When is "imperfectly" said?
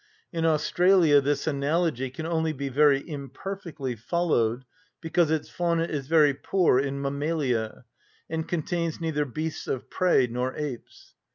3.07-3.95